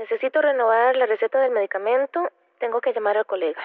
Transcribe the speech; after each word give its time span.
Necesito 0.00 0.40
renovar 0.40 0.96
la 0.96 1.04
receta 1.04 1.38
del 1.40 1.50
medicamento. 1.50 2.30
Tengo 2.58 2.80
que 2.80 2.94
llamar 2.94 3.18
al 3.18 3.26
colega. 3.26 3.60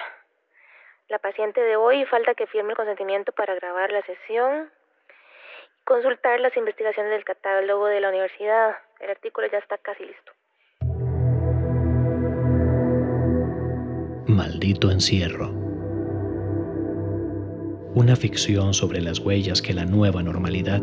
La 1.08 1.17
paciente 1.17 1.61
de 1.61 1.77
hoy 1.77 2.04
falta 2.08 2.35
que 2.35 2.46
firme 2.46 2.71
el 2.71 2.75
consentimiento 2.75 3.31
para 3.31 3.55
grabar 3.55 3.90
la 3.93 4.01
sesión. 4.01 4.69
Consultar 5.85 6.42
las 6.42 6.58
investigaciones 6.58 7.13
del 7.13 7.24
catálogo 7.24 7.85
de 7.85 8.02
la 8.02 8.09
universidad. 8.09 8.75
El 9.00 9.11
artículo 9.11 9.48
ya 9.50 9.59
está 9.59 9.77
casi 9.77 10.04
listo. 10.04 10.34
Maldito 14.28 14.92
encierro. 14.92 15.52
Una 17.96 18.18
ficción 18.18 18.74
sobre 18.74 19.00
las 19.00 19.20
huellas 19.20 19.62
que 19.62 19.74
la 19.74 19.86
nueva 19.86 20.22
normalidad 20.22 20.82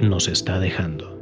nos 0.00 0.28
está 0.28 0.60
dejando. 0.60 1.15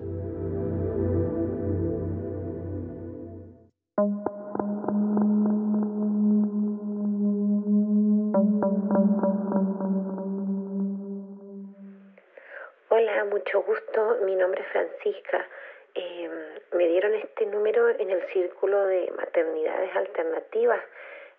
Hola, 13.14 13.26
mucho 13.26 13.62
gusto. 13.62 14.16
Mi 14.24 14.34
nombre 14.34 14.60
es 14.60 14.66
Francisca. 14.72 15.46
Eh, 15.94 16.28
me 16.72 16.88
dieron 16.88 17.14
este 17.14 17.46
número 17.46 17.88
en 17.90 18.10
el 18.10 18.20
Círculo 18.32 18.86
de 18.86 19.08
Maternidades 19.16 19.94
Alternativas. 19.94 20.80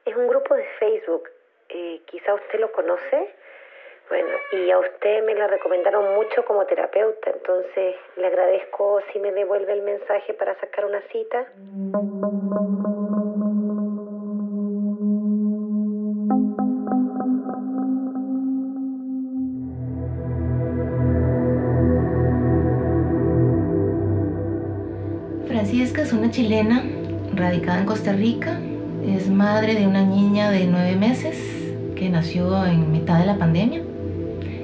Es 0.05 0.15
un 0.15 0.25
grupo 0.29 0.55
de 0.55 0.63
Facebook. 0.79 1.29
Eh, 1.67 2.01
quizá 2.05 2.33
usted 2.33 2.61
lo 2.61 2.71
conoce. 2.71 3.35
Bueno, 4.07 4.29
y 4.53 4.71
a 4.71 4.79
usted 4.79 5.25
me 5.25 5.35
la 5.35 5.47
recomendaron 5.47 6.15
mucho 6.15 6.45
como 6.45 6.65
terapeuta, 6.65 7.31
entonces 7.31 7.95
le 8.15 8.27
agradezco 8.27 9.01
si 9.11 9.19
me 9.19 9.33
devuelve 9.33 9.73
el 9.73 9.81
mensaje 9.81 10.33
para 10.33 10.57
sacar 10.61 10.85
una 10.85 11.01
cita. 11.11 11.45
Es 25.97 26.11
una 26.11 26.29
chilena 26.29 26.83
radicada 27.33 27.79
en 27.79 27.85
Costa 27.85 28.11
Rica. 28.11 28.59
Es 29.07 29.29
madre 29.29 29.75
de 29.75 29.87
una 29.87 30.05
niña 30.05 30.51
de 30.51 30.67
nueve 30.67 30.95
meses 30.97 31.37
que 31.95 32.09
nació 32.09 32.65
en 32.65 32.91
mitad 32.91 33.19
de 33.19 33.25
la 33.25 33.37
pandemia. 33.37 33.81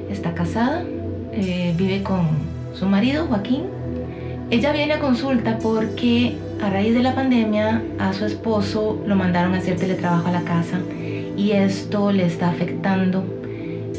Está 0.09 0.33
casada, 0.33 0.83
eh, 1.31 1.73
vive 1.77 2.03
con 2.03 2.27
su 2.73 2.85
marido 2.85 3.27
Joaquín. 3.27 3.63
Ella 4.49 4.73
viene 4.73 4.93
a 4.93 4.99
consulta 4.99 5.57
porque 5.59 6.35
a 6.61 6.69
raíz 6.69 6.93
de 6.93 7.01
la 7.01 7.15
pandemia 7.15 7.81
a 7.97 8.11
su 8.11 8.25
esposo 8.25 9.01
lo 9.07 9.15
mandaron 9.15 9.53
a 9.53 9.59
hacer 9.59 9.77
teletrabajo 9.77 10.27
a 10.27 10.31
la 10.31 10.41
casa 10.41 10.79
y 11.37 11.51
esto 11.51 12.11
le 12.11 12.25
está 12.25 12.49
afectando 12.49 13.23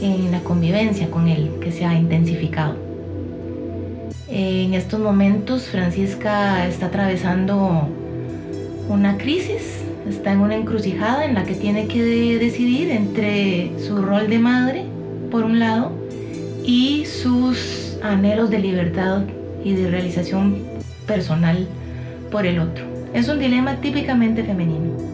en 0.03 0.31
la 0.31 0.41
convivencia 0.41 1.11
con 1.11 1.29
él, 1.29 1.51
que 1.63 1.73
se 1.73 1.87
ha 1.87 1.95
intensificado. 1.95 2.92
En 4.35 4.73
estos 4.73 4.99
momentos 4.99 5.65
Francisca 5.65 6.67
está 6.67 6.87
atravesando 6.87 7.87
una 8.89 9.19
crisis, 9.19 9.85
está 10.09 10.33
en 10.33 10.41
una 10.41 10.57
encrucijada 10.57 11.27
en 11.27 11.35
la 11.35 11.45
que 11.45 11.55
tiene 11.55 11.87
que 11.87 12.39
decidir 12.39 12.91
entre 12.93 13.73
su 13.79 14.01
rol 14.01 14.31
de 14.31 14.39
madre, 14.39 14.85
por 15.31 15.45
un 15.45 15.59
lado, 15.59 15.93
y 16.65 17.05
sus 17.05 17.99
anhelos 18.03 18.49
de 18.49 18.61
libertad 18.61 19.25
y 19.63 19.75
de 19.75 19.91
realización 19.91 20.63
personal 21.07 21.69
por 22.31 22.47
el 22.47 22.59
otro. 22.59 22.87
Es 23.13 23.29
un 23.29 23.39
dilema 23.39 23.83
típicamente 23.83 24.45
femenino. 24.45 25.12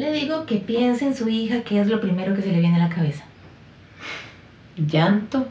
Le 0.00 0.12
digo 0.12 0.46
que 0.46 0.56
piense 0.56 1.06
en 1.06 1.14
su 1.14 1.28
hija, 1.28 1.62
¿qué 1.62 1.80
es 1.80 1.86
lo 1.86 2.00
primero 2.00 2.34
que 2.34 2.42
se 2.42 2.50
le 2.50 2.60
viene 2.60 2.76
a 2.76 2.88
la 2.88 2.94
cabeza? 2.94 3.24
Llanto. 4.76 5.46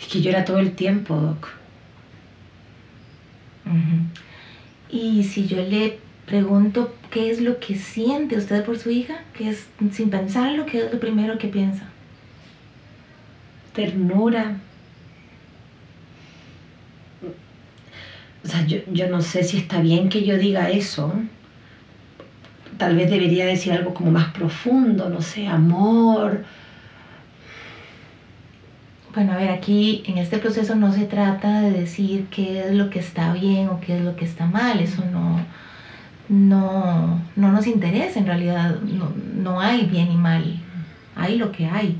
Es 0.00 0.06
que 0.08 0.20
llora 0.20 0.44
todo 0.44 0.58
el 0.58 0.74
tiempo, 0.74 1.14
Doc. 1.14 1.48
Y 4.90 5.24
si 5.24 5.46
yo 5.46 5.58
le 5.62 5.98
pregunto 6.26 6.94
qué 7.10 7.30
es 7.30 7.40
lo 7.40 7.58
que 7.58 7.76
siente 7.76 8.36
usted 8.36 8.64
por 8.64 8.78
su 8.78 8.90
hija, 8.90 9.22
que 9.36 9.50
es 9.50 9.66
sin 9.92 10.10
pensarlo, 10.10 10.66
qué 10.66 10.84
es 10.84 10.92
lo 10.92 11.00
primero 11.00 11.38
que 11.38 11.48
piensa. 11.48 11.84
Ternura. 13.72 14.56
O 18.44 18.48
sea, 18.48 18.64
yo, 18.66 18.78
yo 18.92 19.08
no 19.08 19.20
sé 19.20 19.42
si 19.42 19.56
está 19.58 19.80
bien 19.80 20.08
que 20.08 20.24
yo 20.24 20.38
diga 20.38 20.70
eso. 20.70 21.12
Tal 22.78 22.96
vez 22.96 23.10
debería 23.10 23.46
decir 23.46 23.72
algo 23.72 23.94
como 23.94 24.10
más 24.10 24.32
profundo, 24.32 25.08
no 25.08 25.20
sé, 25.20 25.46
amor. 25.46 26.44
Bueno, 29.14 29.32
a 29.32 29.36
ver, 29.36 29.50
aquí 29.50 30.02
en 30.06 30.18
este 30.18 30.38
proceso 30.38 30.74
no 30.74 30.92
se 30.92 31.06
trata 31.06 31.60
de 31.62 31.70
decir 31.70 32.26
qué 32.30 32.66
es 32.66 32.74
lo 32.74 32.90
que 32.90 32.98
está 32.98 33.32
bien 33.32 33.68
o 33.68 33.80
qué 33.80 33.96
es 33.96 34.04
lo 34.04 34.14
que 34.14 34.26
está 34.26 34.44
mal, 34.44 34.78
eso 34.80 35.02
no, 35.10 35.40
no, 36.28 37.22
no 37.34 37.52
nos 37.52 37.66
interesa 37.66 38.18
en 38.18 38.26
realidad, 38.26 38.78
no, 38.82 39.10
no 39.34 39.60
hay 39.60 39.86
bien 39.86 40.12
y 40.12 40.16
mal, 40.16 40.60
hay 41.14 41.38
lo 41.38 41.50
que 41.50 41.64
hay. 41.64 41.98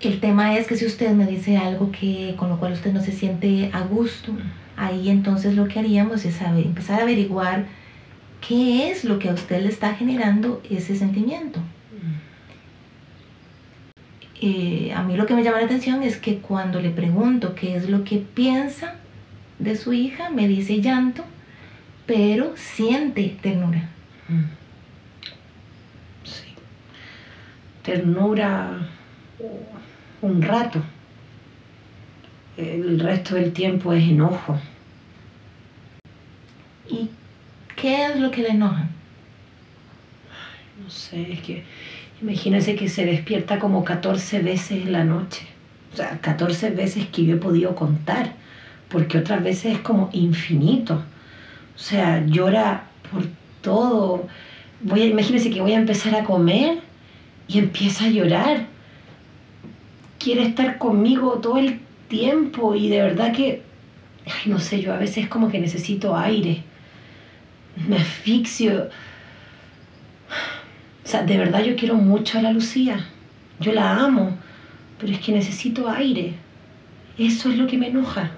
El 0.00 0.18
tema 0.18 0.56
es 0.56 0.66
que 0.66 0.76
si 0.76 0.86
usted 0.86 1.12
me 1.12 1.26
dice 1.26 1.56
algo 1.56 1.92
que 1.92 2.34
con 2.36 2.48
lo 2.48 2.58
cual 2.58 2.72
usted 2.72 2.92
no 2.92 3.00
se 3.00 3.12
siente 3.12 3.70
a 3.72 3.82
gusto, 3.82 4.32
ahí 4.76 5.08
entonces 5.08 5.54
lo 5.54 5.68
que 5.68 5.78
haríamos 5.78 6.24
es 6.24 6.34
saber, 6.34 6.66
empezar 6.66 6.98
a 6.98 7.02
averiguar 7.04 7.66
qué 8.46 8.90
es 8.90 9.04
lo 9.04 9.18
que 9.18 9.28
a 9.28 9.34
usted 9.34 9.62
le 9.62 9.68
está 9.68 9.94
generando 9.94 10.62
ese 10.68 10.96
sentimiento. 10.96 11.60
Eh, 14.40 14.92
a 14.94 15.02
mí 15.02 15.16
lo 15.16 15.26
que 15.26 15.34
me 15.34 15.42
llama 15.42 15.58
la 15.58 15.66
atención 15.66 16.02
es 16.02 16.16
que 16.16 16.38
cuando 16.38 16.80
le 16.80 16.90
pregunto 16.90 17.54
qué 17.54 17.76
es 17.76 17.88
lo 17.88 18.04
que 18.04 18.18
piensa 18.18 18.94
de 19.58 19.76
su 19.76 19.92
hija, 19.92 20.30
me 20.30 20.46
dice 20.46 20.80
llanto, 20.80 21.24
pero 22.06 22.52
siente 22.56 23.36
ternura. 23.42 23.88
Sí. 26.22 26.54
Ternura 27.82 28.88
un 30.22 30.42
rato. 30.42 30.82
El 32.56 33.00
resto 33.00 33.34
del 33.34 33.52
tiempo 33.52 33.92
es 33.92 34.04
enojo. 34.04 34.58
¿Y 36.88 37.10
qué 37.80 38.06
es 38.06 38.16
lo 38.20 38.30
que 38.30 38.42
le 38.42 38.50
enoja? 38.50 38.88
No 40.82 40.90
sé, 40.90 41.32
es 41.32 41.40
que 41.40 41.64
imagínese 42.20 42.74
que 42.74 42.88
se 42.88 43.04
despierta 43.04 43.58
como 43.58 43.84
14 43.84 44.40
veces 44.40 44.82
en 44.86 44.92
la 44.92 45.04
noche. 45.04 45.46
O 45.92 45.96
sea, 45.96 46.18
14 46.20 46.70
veces 46.70 47.06
que 47.06 47.24
yo 47.24 47.36
he 47.36 47.38
podido 47.38 47.74
contar, 47.74 48.34
porque 48.88 49.18
otras 49.18 49.42
veces 49.42 49.76
es 49.76 49.78
como 49.80 50.10
infinito. 50.12 51.02
O 51.74 51.78
sea, 51.78 52.24
llora 52.26 52.84
por 53.10 53.24
todo. 53.62 54.26
Voy 54.80 55.02
a, 55.02 55.06
imagínese 55.06 55.50
que 55.50 55.60
voy 55.60 55.72
a 55.72 55.78
empezar 55.78 56.14
a 56.14 56.24
comer 56.24 56.78
y 57.46 57.58
empieza 57.58 58.04
a 58.04 58.08
llorar. 58.08 58.66
Quiere 60.18 60.42
estar 60.42 60.78
conmigo 60.78 61.38
todo 61.40 61.58
el 61.58 61.80
tiempo 62.08 62.74
y 62.74 62.88
de 62.88 63.02
verdad 63.02 63.32
que, 63.32 63.62
ay, 64.26 64.50
no 64.50 64.58
sé, 64.58 64.80
yo 64.80 64.92
a 64.92 64.98
veces 64.98 65.28
como 65.28 65.48
que 65.48 65.60
necesito 65.60 66.16
aire. 66.16 66.64
Me 67.88 67.96
asfixio. 67.96 68.88
O 71.04 71.08
sea, 71.08 71.22
de 71.24 71.38
verdad 71.38 71.64
yo 71.64 71.74
quiero 71.74 71.94
mucho 71.94 72.38
a 72.38 72.42
la 72.42 72.52
Lucía. 72.52 73.04
Yo 73.58 73.72
la 73.72 73.96
amo, 73.96 74.36
pero 75.00 75.12
es 75.12 75.18
que 75.18 75.32
necesito 75.32 75.88
aire. 75.88 76.34
Eso 77.18 77.50
es 77.50 77.56
lo 77.56 77.66
que 77.66 77.78
me 77.78 77.88
enoja. 77.88 78.30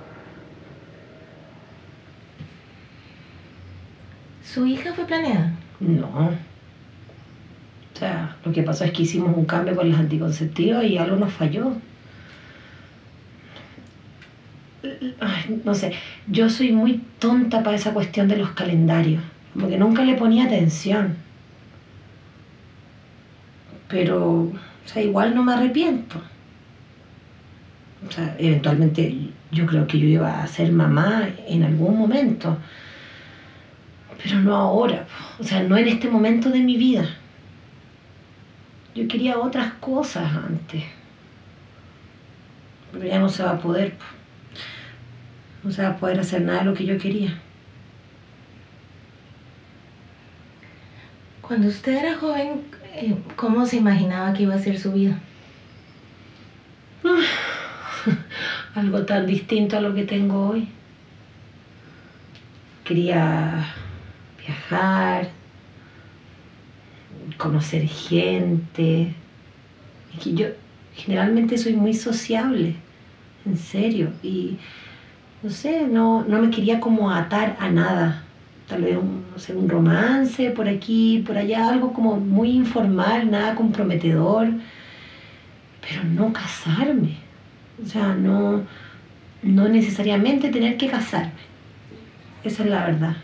¿Su 4.43 4.67
hija 4.67 4.93
fue 4.95 5.05
planeada? 5.05 5.53
No. 5.81 6.31
O 7.95 7.99
sea, 7.99 8.37
lo 8.45 8.53
que 8.53 8.63
pasó 8.63 8.85
es 8.85 8.93
que 8.93 9.03
hicimos 9.03 9.37
un 9.37 9.45
cambio 9.45 9.77
con 9.77 9.91
los 9.91 9.99
anticonceptivos 9.99 10.85
y 10.85 10.97
algo 10.97 11.17
nos 11.17 11.33
falló. 11.33 11.75
Ay, 15.21 15.61
no 15.65 15.75
sé, 15.75 15.93
yo 16.27 16.49
soy 16.49 16.73
muy 16.73 17.03
tonta 17.19 17.63
para 17.63 17.77
esa 17.77 17.93
cuestión 17.93 18.29
de 18.29 18.39
los 18.39 18.51
calendarios, 18.53 19.23
como 19.53 19.69
que 19.69 19.79
nunca 19.79 20.05
le 20.05 20.15
ponía 20.15 20.45
atención. 20.45 21.17
Pero, 23.89 24.43
o 24.43 24.53
sea, 24.85 25.03
igual 25.03 25.35
no 25.35 25.43
me 25.43 25.53
arrepiento. 25.53 26.21
O 28.09 28.11
sea, 28.11 28.35
eventualmente 28.39 29.31
yo 29.51 29.67
creo 29.67 29.87
que 29.87 29.99
yo 29.99 30.07
iba 30.07 30.43
a 30.43 30.47
ser 30.47 30.73
mamá 30.73 31.29
en 31.47 31.65
algún 31.65 31.99
momento, 31.99 32.57
pero 34.23 34.41
no 34.41 34.55
ahora, 34.55 35.07
o 35.39 35.45
sea, 35.45 35.63
no 35.63 35.77
en 35.77 35.89
este 35.89 36.09
momento 36.09 36.51
de 36.51 36.61
mi 36.61 36.77
vida. 36.77 37.09
Yo 38.95 39.07
quería 39.07 39.39
otras 39.39 39.75
cosas 39.75 40.33
antes. 40.35 40.83
pero 42.93 43.05
ya 43.05 43.19
no 43.19 43.29
se 43.29 43.43
va 43.43 43.53
a 43.53 43.59
poder. 43.59 43.95
No 45.63 45.71
se 45.71 45.83
va 45.83 45.91
a 45.91 45.97
poder 45.97 46.19
hacer 46.19 46.43
nada 46.43 46.61
de 46.61 46.65
lo 46.65 46.75
que 46.75 46.87
yo 46.87 46.99
quería. 46.99 47.39
Cuando 51.51 51.67
usted 51.67 51.97
era 51.97 52.17
joven, 52.17 52.63
eh, 52.95 53.17
¿cómo 53.35 53.67
se 53.67 53.79
imaginaba 53.79 54.33
que 54.33 54.45
iba 54.45 54.55
a 54.55 54.61
ser 54.61 54.79
su 54.79 54.93
vida? 54.93 55.19
Algo 58.77 59.05
tan 59.05 59.27
distinto 59.27 59.77
a 59.77 59.81
lo 59.81 59.93
que 59.93 60.05
tengo 60.05 60.51
hoy. 60.51 60.69
Quería 62.85 63.67
viajar, 64.39 65.31
conocer 67.37 67.85
gente. 67.89 69.13
Es 70.17 70.25
yo 70.27 70.47
generalmente 70.95 71.59
soy 71.59 71.73
muy 71.73 71.95
sociable, 71.95 72.77
en 73.45 73.57
serio. 73.57 74.13
Y 74.23 74.57
no 75.43 75.51
sé, 75.51 75.89
no, 75.89 76.23
no 76.23 76.41
me 76.41 76.51
quería 76.51 76.79
como 76.79 77.11
atar 77.11 77.57
a 77.59 77.69
nada. 77.71 78.23
Tal 78.71 78.83
vez 78.83 78.97
un, 78.97 79.25
un 79.57 79.69
romance 79.69 80.51
por 80.53 80.69
aquí, 80.69 81.23
por 81.27 81.37
allá, 81.37 81.69
algo 81.69 81.93
como 81.93 82.17
muy 82.17 82.51
informal, 82.53 83.31
nada 83.31 83.55
comprometedor. 83.55 84.49
Pero 85.87 86.05
no 86.05 86.33
casarme. 86.33 87.17
O 87.83 87.87
sea, 87.87 88.15
no, 88.15 88.63
no 89.43 89.69
necesariamente 89.69 90.51
tener 90.51 90.77
que 90.77 90.89
casarme. 90.89 91.33
Esa 92.45 92.63
es 92.63 92.71
la 92.71 92.87
verdad. 92.87 93.17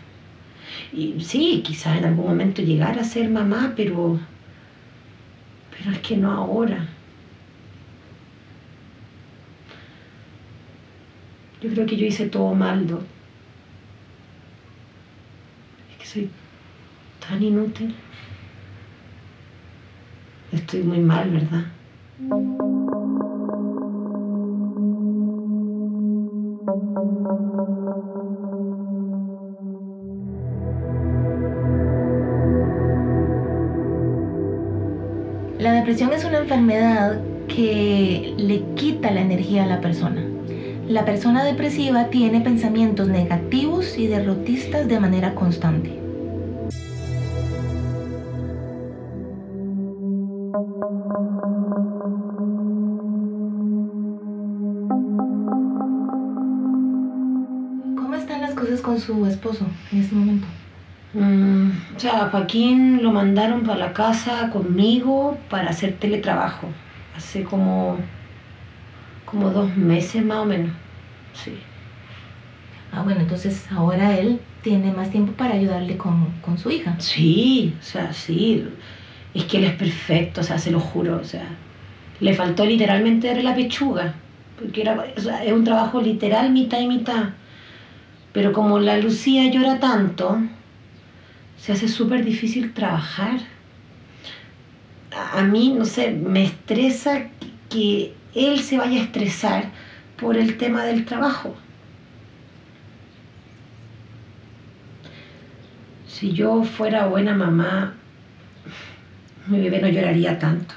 Y 0.91 1.21
sí, 1.21 1.63
quizás 1.65 1.97
en 1.97 2.05
algún 2.05 2.27
momento 2.27 2.61
llegar 2.61 2.99
a 2.99 3.03
ser 3.03 3.29
mamá, 3.29 3.73
pero, 3.75 4.19
pero 5.77 5.91
es 5.91 5.99
que 5.99 6.17
no 6.17 6.31
ahora. 6.31 6.87
Yo 11.61 11.69
creo 11.71 11.85
que 11.85 11.97
yo 11.97 12.05
hice 12.05 12.27
todo 12.27 12.53
mal, 12.53 12.85
Doc. 12.87 13.01
Es 15.91 15.97
que 15.97 16.05
soy 16.17 16.29
tan 17.27 17.43
inútil. 17.43 17.95
Estoy 20.51 20.83
muy 20.83 20.99
mal, 20.99 21.29
¿verdad? 21.29 21.65
La 35.59 35.73
depresión 35.73 36.13
es 36.13 36.23
una 36.23 36.37
enfermedad 36.39 37.19
que 37.47 38.33
le 38.37 38.63
quita 38.75 39.11
la 39.11 39.21
energía 39.21 39.63
a 39.63 39.67
la 39.67 39.81
persona. 39.81 40.23
La 40.87 41.03
persona 41.03 41.43
depresiva 41.43 42.05
tiene 42.05 42.39
pensamientos 42.39 43.09
negativos 43.09 43.97
y 43.97 44.07
derrotistas 44.07 44.87
de 44.87 44.99
manera 44.99 45.35
constante. 45.35 46.06
¿Cómo 57.97 58.15
están 58.15 58.39
las 58.39 58.53
cosas 58.53 58.79
con 58.79 58.97
su 58.97 59.25
esposo 59.25 59.65
en 59.91 59.99
este 59.99 60.15
momento? 60.15 60.47
Mm, 61.13 61.71
o 61.93 61.99
sea, 61.99 62.23
a 62.23 62.29
Joaquín 62.29 63.03
lo 63.03 63.11
mandaron 63.11 63.63
para 63.63 63.77
la 63.77 63.91
casa 63.93 64.49
conmigo 64.49 65.35
para 65.49 65.71
hacer 65.71 65.97
teletrabajo. 65.99 66.69
Hace 67.17 67.43
como, 67.43 67.97
como 69.25 69.49
dos 69.49 69.75
meses 69.75 70.23
más 70.23 70.37
o 70.37 70.45
menos. 70.45 70.71
Sí. 71.33 71.51
Ah, 72.93 73.01
bueno, 73.03 73.19
entonces 73.19 73.69
ahora 73.73 74.17
él 74.17 74.39
tiene 74.63 74.93
más 74.93 75.11
tiempo 75.11 75.33
para 75.33 75.55
ayudarle 75.55 75.97
con, 75.97 76.31
con 76.41 76.57
su 76.57 76.71
hija. 76.71 76.95
Sí, 76.99 77.75
o 77.77 77.83
sea, 77.83 78.13
sí. 78.13 78.65
Es 79.37 79.43
que 79.43 79.57
él 79.57 79.65
es 79.65 79.73
perfecto, 79.73 80.41
o 80.41 80.43
sea, 80.43 80.57
se 80.57 80.71
lo 80.71 80.79
juro. 80.79 81.17
O 81.17 81.23
sea, 81.23 81.47
le 82.19 82.33
faltó 82.33 82.65
literalmente 82.65 83.27
darle 83.27 83.43
la 83.43 83.53
pechuga. 83.53 84.15
Porque 84.59 84.81
era, 84.81 85.05
o 85.15 85.21
sea, 85.21 85.45
es 85.45 85.53
un 85.53 85.63
trabajo 85.63 86.01
literal 86.01 86.51
mitad 86.51 86.79
y 86.79 86.87
mitad. 86.87 87.29
Pero 88.33 88.51
como 88.51 88.79
la 88.79 88.97
Lucía 88.97 89.49
llora 89.51 89.79
tanto, 89.79 90.39
se 91.55 91.71
hace 91.71 91.87
súper 91.87 92.25
difícil 92.25 92.73
trabajar. 92.73 93.39
A, 95.15 95.39
a 95.39 95.43
mí, 95.43 95.71
no 95.77 95.85
sé, 95.85 96.09
me 96.11 96.43
estresa 96.43 97.29
que 97.69 98.15
él 98.33 98.59
se 98.61 98.79
vaya 98.79 99.01
a 99.01 99.03
estresar 99.03 99.65
por 100.19 100.35
el 100.35 100.57
tema 100.57 100.83
del 100.83 101.05
trabajo. 101.05 101.55
Si 106.07 106.31
yo 106.31 106.63
fuera 106.63 107.05
buena 107.05 107.35
mamá, 107.35 107.93
mi 109.47 109.59
bebé 109.59 109.81
no 109.81 109.87
lloraría 109.87 110.37
tanto. 110.39 110.75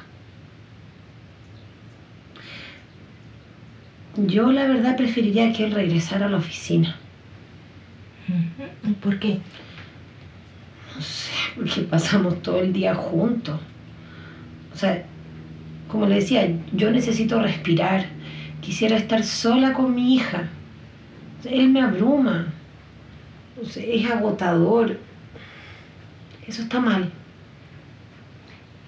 Yo 4.17 4.53
la 4.53 4.67
verdad 4.67 4.97
preferiría 4.97 5.53
que 5.53 5.65
él 5.65 5.73
regresara 5.73 6.27
a 6.27 6.29
la 6.29 6.37
oficina. 6.39 6.97
¿Por 9.03 9.19
qué? 9.19 9.41
No 10.95 11.01
sé, 11.01 11.33
porque 11.57 11.83
pasamos 11.83 12.43
todo 12.43 12.61
el 12.61 12.73
día 12.73 12.95
juntos. 12.95 13.59
O 14.73 14.77
sea, 14.77 15.05
como 15.89 16.07
le 16.07 16.17
decía, 16.17 16.49
yo 16.73 16.91
necesito 16.91 17.41
respirar. 17.41 18.07
Quisiera 18.61 18.97
estar 18.97 19.25
sola 19.25 19.73
con 19.73 19.95
mi 19.95 20.15
hija. 20.15 20.49
Él 21.45 21.71
me 21.71 21.81
abruma. 21.81 22.53
O 23.61 23.65
sea, 23.65 23.85
es 23.85 24.11
agotador. 24.11 24.99
Eso 26.47 26.63
está 26.63 26.81
mal. 26.81 27.11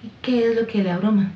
¿Y 0.03 0.09
qué 0.21 0.49
es 0.49 0.55
lo 0.55 0.67
que 0.67 0.83
le 0.83 0.91
abruma? 0.91 1.31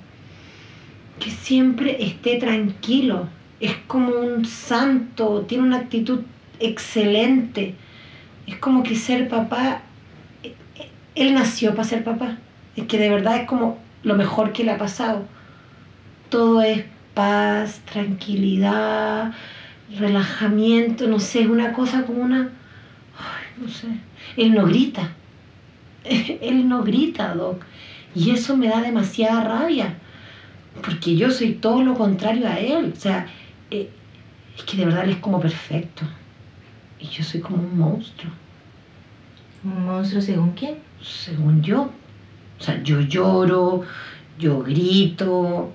Que 1.20 1.32
siempre 1.32 2.04
esté 2.04 2.38
tranquilo. 2.38 3.30
Es 3.60 3.76
como 3.88 4.10
un 4.10 4.46
santo, 4.46 5.46
tiene 5.48 5.64
una 5.64 5.78
actitud 5.78 6.22
excelente. 6.60 7.76
Es 8.46 8.58
como 8.58 8.84
que 8.84 8.96
ser 8.96 9.30
papá, 9.30 9.82
eh, 10.44 10.54
eh, 10.76 10.90
él 11.16 11.34
nació 11.34 11.72
para 11.72 11.88
ser 11.88 12.04
papá. 12.04 12.38
Es 12.76 12.86
que 12.86 13.00
de 13.00 13.10
verdad 13.10 13.38
es 13.38 13.48
como 13.48 13.80
lo 14.04 14.16
mejor 14.16 14.52
que 14.52 14.64
le 14.64 14.72
ha 14.72 14.78
pasado. 14.78 15.26
Todo 16.30 16.62
es 16.62 16.84
paz, 17.14 17.82
tranquilidad, 17.92 19.34
relajamiento, 19.98 21.08
no 21.08 21.20
sé, 21.20 21.42
es 21.42 21.48
una 21.48 21.74
cosa 21.74 22.04
como 22.04 22.22
una... 22.22 22.50
Ay, 23.18 23.64
no 23.64 23.70
sé. 23.70 23.88
Él 24.36 24.54
no 24.54 24.66
grita. 24.66 25.14
Él 26.04 26.68
no 26.68 26.84
grita, 26.84 27.34
Doc. 27.34 27.64
Y 28.18 28.32
eso 28.32 28.58
me 28.58 28.68
da 28.68 28.82
demasiada 28.82 29.44
rabia. 29.44 29.94
Porque 30.82 31.16
yo 31.16 31.30
soy 31.30 31.54
todo 31.54 31.84
lo 31.84 31.94
contrario 31.94 32.48
a 32.48 32.58
él. 32.60 32.94
O 32.96 33.00
sea, 33.00 33.28
eh, 33.70 33.90
es 34.58 34.64
que 34.64 34.76
de 34.78 34.86
verdad 34.86 35.04
él 35.04 35.12
es 35.12 35.18
como 35.18 35.40
perfecto. 35.40 36.04
Y 37.00 37.06
yo 37.08 37.24
soy 37.24 37.42
como 37.42 37.58
un 37.58 37.78
monstruo, 37.78 38.32
¿Un 39.64 39.86
monstruo 39.86 40.20
según 40.22 40.52
quién? 40.52 40.78
según 41.02 41.62
yo. 41.62 41.92
O 42.60 42.64
sea, 42.64 42.82
yo 42.82 43.02
lloro, 43.02 43.84
yo 44.40 44.64
grito. 44.64 45.72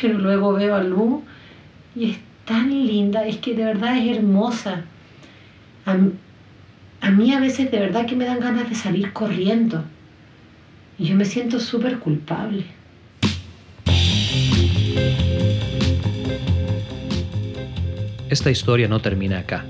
Pero 0.00 0.18
luego 0.18 0.52
veo 0.54 0.74
a 0.74 0.82
Lu 0.82 1.22
y 1.94 2.10
es 2.10 2.18
tan 2.44 2.70
linda, 2.70 3.24
es 3.24 3.36
que 3.36 3.54
de 3.54 3.64
verdad 3.64 3.96
es 3.98 4.16
hermosa. 4.16 4.82
A, 5.86 5.96
a 7.06 7.10
mí 7.10 7.32
a 7.32 7.40
veces 7.40 7.70
de 7.70 7.78
verdad 7.78 8.04
que 8.06 8.16
me 8.16 8.24
dan 8.24 8.40
ganas 8.40 8.68
de 8.68 8.74
salir 8.74 9.12
corriendo. 9.12 9.84
Y 10.98 11.06
yo 11.06 11.14
me 11.14 11.24
siento 11.24 11.60
súper 11.60 12.00
culpable. 12.00 12.64
Esta 18.28 18.50
historia 18.50 18.88
no 18.88 19.00
termina 19.00 19.38
acá. 19.38 19.64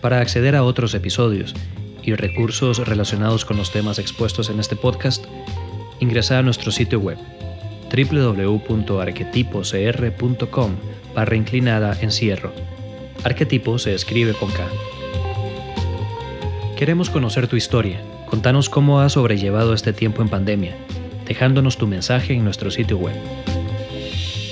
Para 0.00 0.20
acceder 0.20 0.56
a 0.56 0.64
otros 0.64 0.94
episodios 0.94 1.54
y 2.02 2.14
recursos 2.14 2.78
relacionados 2.86 3.44
con 3.44 3.56
los 3.56 3.70
temas 3.70 3.98
expuestos 3.98 4.50
en 4.50 4.60
este 4.60 4.76
podcast, 4.76 5.24
ingresa 6.00 6.38
a 6.38 6.42
nuestro 6.42 6.72
sitio 6.72 7.00
web 7.00 7.18
www.arquetipocr.com 7.94 10.70
barra 11.14 11.36
inclinada 11.36 11.96
encierro. 12.00 12.52
Arquetipo 13.22 13.78
se 13.78 13.94
escribe 13.94 14.32
con 14.34 14.50
K. 14.50 14.66
Queremos 16.76 17.08
conocer 17.08 17.46
tu 17.46 17.54
historia. 17.56 18.00
Contanos 18.34 18.68
cómo 18.68 18.98
has 18.98 19.12
sobrellevado 19.12 19.74
este 19.74 19.92
tiempo 19.92 20.20
en 20.20 20.28
pandemia, 20.28 20.74
dejándonos 21.24 21.78
tu 21.78 21.86
mensaje 21.86 22.34
en 22.34 22.42
nuestro 22.42 22.68
sitio 22.72 22.98
web. 22.98 23.14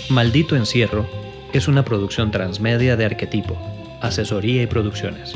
Maldito 0.08 0.54
Encierro 0.54 1.04
es 1.52 1.66
una 1.66 1.84
producción 1.84 2.30
transmedia 2.30 2.96
de 2.96 3.06
Arquetipo, 3.06 3.58
asesoría 4.00 4.62
y 4.62 4.68
producciones. 4.68 5.34